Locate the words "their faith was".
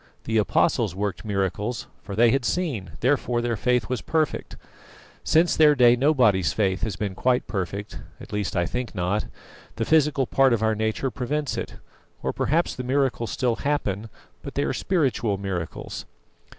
3.39-4.01